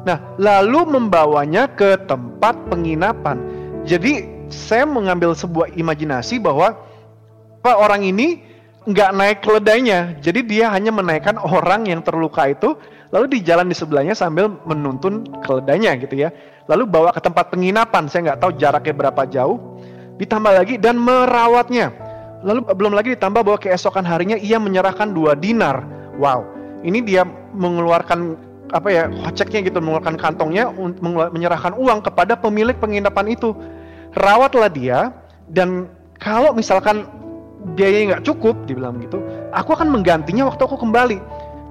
Nah, 0.05 0.21
lalu 0.37 0.85
membawanya 0.85 1.65
ke 1.67 1.97
tempat 2.05 2.53
penginapan. 2.69 3.41
Jadi 3.83 4.29
saya 4.53 4.85
mengambil 4.85 5.33
sebuah 5.33 5.73
imajinasi 5.73 6.37
bahwa 6.37 6.77
pak 7.65 7.75
orang 7.75 8.05
ini 8.05 8.45
nggak 8.83 9.11
naik 9.15 9.39
keledainya, 9.41 10.19
jadi 10.19 10.39
dia 10.43 10.65
hanya 10.69 10.91
menaikkan 10.91 11.39
orang 11.39 11.87
yang 11.87 12.03
terluka 12.03 12.51
itu, 12.51 12.75
lalu 13.13 13.37
di 13.37 13.39
jalan 13.45 13.69
di 13.69 13.77
sebelahnya 13.77 14.17
sambil 14.17 14.49
menuntun 14.65 15.29
keledainya 15.45 15.93
gitu 16.01 16.17
ya, 16.17 16.33
lalu 16.65 16.89
bawa 16.89 17.13
ke 17.13 17.21
tempat 17.21 17.53
penginapan, 17.53 18.09
saya 18.09 18.33
nggak 18.33 18.39
tahu 18.41 18.51
jaraknya 18.57 18.93
berapa 18.97 19.21
jauh, 19.29 19.61
ditambah 20.17 20.49
lagi 20.49 20.81
dan 20.81 20.97
merawatnya, 20.97 21.93
lalu 22.41 22.65
belum 22.73 22.97
lagi 22.97 23.13
ditambah 23.13 23.45
bahwa 23.45 23.59
keesokan 23.61 24.01
harinya 24.01 24.35
ia 24.41 24.57
menyerahkan 24.57 25.13
dua 25.13 25.37
dinar, 25.37 25.85
wow, 26.17 26.41
ini 26.81 27.05
dia 27.05 27.21
mengeluarkan 27.53 28.33
apa 28.73 28.89
ya 28.89 29.05
koceknya 29.05 29.69
gitu 29.69 29.77
mengeluarkan 29.77 30.17
kantongnya 30.17 30.73
menyerahkan 31.29 31.77
uang 31.77 32.01
kepada 32.01 32.33
pemilik 32.33 32.73
penginapan 32.73 33.29
itu. 33.29 33.53
Rawatlah 34.17 34.69
dia 34.73 35.13
dan 35.53 35.85
kalau 36.17 36.53
misalkan 36.57 37.05
biayanya 37.77 38.17
nggak 38.17 38.25
cukup 38.27 38.55
dibilang 38.67 38.99
gitu 38.99 39.23
aku 39.55 39.71
akan 39.71 39.87
menggantinya 39.87 40.51
waktu 40.51 40.61
aku 40.67 40.75
kembali 40.75 41.17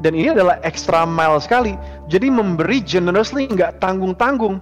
dan 0.03 0.19
ini 0.19 0.35
adalah 0.35 0.59
extra 0.67 1.07
mile 1.07 1.39
sekali. 1.39 1.79
Jadi 2.11 2.27
memberi 2.29 2.83
generously 2.83 3.47
nggak 3.47 3.79
tanggung 3.79 4.19
tanggung 4.19 4.59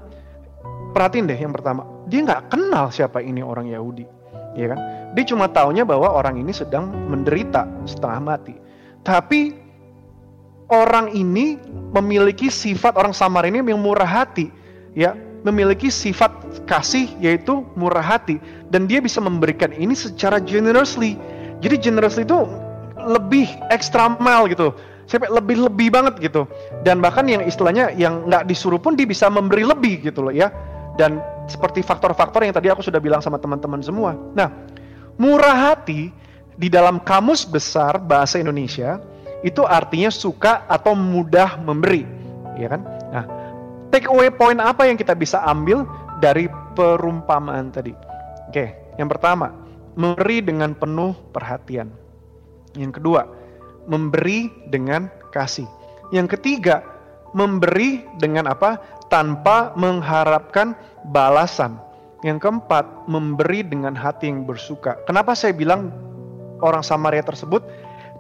perhatiin 0.93 1.27
deh 1.27 1.39
yang 1.41 1.57
pertama. 1.57 1.89
Dia 2.13 2.23
nggak 2.29 2.53
kenal 2.53 2.93
siapa 2.93 3.25
ini 3.25 3.41
orang 3.41 3.73
Yahudi 3.73 4.21
ya 4.55 4.75
kan? 4.75 4.79
Dia 5.15 5.25
cuma 5.27 5.51
taunya 5.51 5.83
bahwa 5.83 6.11
orang 6.11 6.39
ini 6.39 6.55
sedang 6.55 6.91
menderita 7.11 7.67
setengah 7.87 8.21
mati. 8.23 8.55
Tapi 9.03 9.57
orang 10.71 11.11
ini 11.17 11.59
memiliki 11.91 12.53
sifat 12.53 12.95
orang 12.95 13.15
Samar 13.15 13.47
ini 13.49 13.63
yang 13.63 13.81
murah 13.83 14.07
hati 14.07 14.51
ya. 14.95 15.17
Memiliki 15.41 15.89
sifat 15.89 16.29
kasih 16.69 17.09
yaitu 17.17 17.65
murah 17.73 18.05
hati. 18.05 18.37
Dan 18.69 18.85
dia 18.85 19.01
bisa 19.01 19.25
memberikan 19.25 19.73
ini 19.73 19.97
secara 19.97 20.37
generously. 20.37 21.17
Jadi 21.65 21.81
generously 21.81 22.29
itu 22.29 22.45
lebih 23.01 23.49
extra 23.73 24.13
mile 24.21 24.53
gitu. 24.53 24.77
Sampai 25.11 25.27
lebih-lebih 25.27 25.91
banget 25.91 26.23
gitu. 26.23 26.47
Dan 26.87 27.03
bahkan 27.03 27.27
yang 27.27 27.43
istilahnya 27.43 27.91
yang 27.99 28.31
nggak 28.31 28.47
disuruh 28.47 28.79
pun 28.79 28.95
dia 28.95 29.11
bisa 29.11 29.27
memberi 29.27 29.67
lebih 29.67 30.07
gitu 30.07 30.23
loh 30.23 30.31
ya. 30.31 30.55
Dan 30.95 31.19
seperti 31.51 31.83
faktor-faktor 31.83 32.47
yang 32.47 32.55
tadi 32.55 32.71
aku 32.71 32.79
sudah 32.79 33.03
bilang 33.03 33.19
sama 33.19 33.43
teman-teman 33.43 33.83
semua. 33.83 34.15
Nah, 34.39 34.55
murah 35.19 35.75
hati 35.75 36.15
di 36.55 36.71
dalam 36.71 37.03
kamus 37.03 37.43
besar 37.43 37.99
bahasa 37.99 38.39
Indonesia 38.39 39.03
itu 39.43 39.67
artinya 39.67 40.13
suka 40.13 40.63
atau 40.71 40.95
mudah 40.95 41.59
memberi, 41.59 42.07
ya 42.55 42.71
kan? 42.71 42.85
Nah, 43.11 43.25
take 43.91 44.07
away 44.07 44.31
point 44.31 44.61
apa 44.63 44.87
yang 44.87 44.95
kita 44.95 45.17
bisa 45.17 45.43
ambil 45.43 45.89
dari 46.23 46.47
perumpamaan 46.79 47.73
tadi? 47.73 47.97
Oke, 48.47 48.95
yang 49.01 49.09
pertama, 49.09 49.51
memberi 49.97 50.45
dengan 50.45 50.77
penuh 50.77 51.17
perhatian. 51.33 51.89
Yang 52.77 53.01
kedua, 53.01 53.27
memberi 53.91 54.49
dengan 54.71 55.11
kasih. 55.35 55.67
Yang 56.15 56.39
ketiga, 56.39 56.87
memberi 57.35 58.07
dengan 58.23 58.47
apa? 58.47 58.79
Tanpa 59.11 59.75
mengharapkan 59.75 60.79
balasan. 61.11 61.77
Yang 62.23 62.47
keempat, 62.47 62.87
memberi 63.11 63.67
dengan 63.67 63.99
hati 63.99 64.31
yang 64.31 64.47
bersuka. 64.47 64.95
Kenapa 65.11 65.35
saya 65.35 65.51
bilang 65.51 65.91
orang 66.63 66.87
Samaria 66.87 67.25
tersebut 67.27 67.65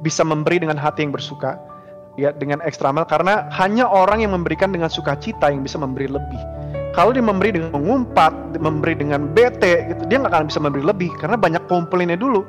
bisa 0.03 0.27
memberi 0.27 0.59
dengan 0.59 0.81
hati 0.81 1.07
yang 1.07 1.15
bersuka? 1.15 1.71
ya 2.19 2.35
dengan 2.35 2.59
ekstramal 2.65 3.07
karena 3.07 3.47
hanya 3.55 3.87
orang 3.87 4.25
yang 4.25 4.37
memberikan 4.37 4.69
dengan 4.69 4.91
sukacita 4.91 5.49
yang 5.52 5.63
bisa 5.63 5.78
memberi 5.78 6.11
lebih. 6.11 6.41
Kalau 6.91 7.15
dia 7.15 7.23
memberi 7.23 7.54
dengan 7.54 7.71
mengumpat, 7.71 8.59
memberi 8.59 8.99
dengan 8.99 9.30
bete, 9.30 9.95
gitu, 9.95 10.02
dia 10.11 10.19
nggak 10.19 10.35
akan 10.35 10.47
bisa 10.50 10.59
memberi 10.59 10.83
lebih 10.83 11.11
karena 11.23 11.39
banyak 11.39 11.63
komplainnya 11.71 12.19
dulu. 12.19 12.43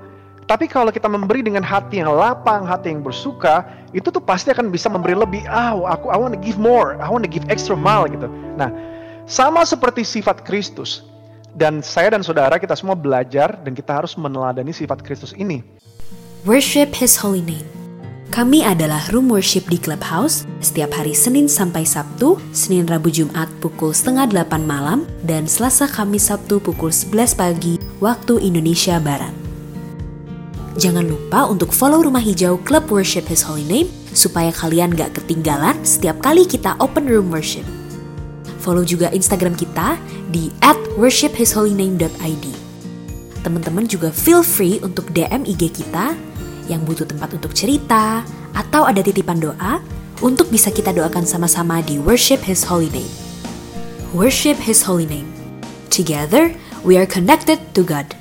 Tapi 0.49 0.67
kalau 0.67 0.91
kita 0.91 1.07
memberi 1.07 1.45
dengan 1.45 1.63
hati 1.63 2.01
yang 2.03 2.11
lapang, 2.11 2.67
hati 2.67 2.91
yang 2.91 3.05
bersuka, 3.05 3.63
itu 3.95 4.11
tuh 4.11 4.19
pasti 4.19 4.51
akan 4.51 4.73
bisa 4.73 4.91
memberi 4.91 5.15
lebih. 5.15 5.45
Ah, 5.47 5.75
aku 5.75 6.11
I 6.11 6.17
want 6.17 6.35
to 6.35 6.41
give 6.41 6.59
more, 6.59 6.97
I 6.99 7.07
want 7.07 7.23
to 7.23 7.31
give 7.31 7.45
extra 7.47 7.77
mile 7.77 8.09
gitu. 8.09 8.27
Nah, 8.59 8.71
sama 9.29 9.63
seperti 9.63 10.03
sifat 10.03 10.43
Kristus. 10.43 11.07
Dan 11.51 11.83
saya 11.83 12.15
dan 12.15 12.23
saudara 12.23 12.55
kita 12.55 12.79
semua 12.79 12.95
belajar 12.95 13.59
dan 13.59 13.75
kita 13.75 13.91
harus 13.91 14.15
meneladani 14.15 14.71
sifat 14.71 15.03
Kristus 15.03 15.35
ini. 15.35 15.59
Worship 16.47 16.95
His 16.95 17.19
Holy 17.19 17.43
Name. 17.43 17.67
Kami 18.31 18.63
adalah 18.63 19.03
Room 19.11 19.27
Worship 19.27 19.67
di 19.67 19.75
Clubhouse 19.75 20.47
setiap 20.63 20.95
hari 20.95 21.11
Senin 21.11 21.51
sampai 21.51 21.83
Sabtu, 21.83 22.39
Senin 22.55 22.87
Rabu 22.87 23.11
Jumat 23.11 23.51
pukul 23.59 23.91
setengah 23.91 24.31
delapan 24.31 24.63
malam, 24.63 24.99
dan 25.27 25.43
Selasa 25.43 25.91
Kamis 25.91 26.31
Sabtu 26.31 26.63
pukul 26.63 26.95
11 26.95 27.35
pagi 27.35 27.75
waktu 27.99 28.39
Indonesia 28.39 29.03
Barat. 29.03 29.40
Jangan 30.79 31.03
lupa 31.03 31.51
untuk 31.51 31.75
follow 31.75 31.99
Rumah 31.99 32.23
Hijau 32.23 32.55
Club 32.63 32.87
Worship 32.87 33.27
His 33.27 33.43
Holy 33.43 33.67
Name 33.67 33.89
supaya 34.15 34.55
kalian 34.55 34.95
gak 34.95 35.19
ketinggalan 35.19 35.75
setiap 35.83 36.23
kali 36.23 36.47
kita 36.47 36.79
open 36.79 37.11
room 37.11 37.27
worship. 37.27 37.67
Follow 38.63 38.87
juga 38.87 39.11
Instagram 39.11 39.59
kita 39.59 39.99
di 40.31 40.47
at 40.63 40.79
worshiphisholyname.id. 40.95 42.45
Teman-teman 43.41 43.89
juga 43.89 44.13
feel 44.13 44.45
free 44.45 44.79
untuk 44.79 45.11
DM 45.11 45.43
IG 45.43 45.75
kita 45.75 46.15
yang 46.71 46.85
butuh 46.87 47.03
tempat 47.03 47.35
untuk 47.35 47.51
cerita, 47.51 48.23
atau 48.55 48.87
ada 48.87 49.03
titipan 49.03 49.41
doa 49.41 49.83
untuk 50.21 50.47
bisa 50.53 50.69
kita 50.69 50.93
doakan 50.93 51.25
sama-sama 51.25 51.81
di 51.83 51.97
Worship 51.99 52.39
His 52.45 52.63
Holy 52.63 52.87
Name. 52.93 53.11
Worship 54.13 54.55
His 54.61 54.85
Holy 54.85 55.09
Name. 55.09 55.27
Together, 55.91 56.53
we 56.85 56.95
are 56.95 57.09
connected 57.09 57.59
to 57.73 57.81
God. 57.83 58.20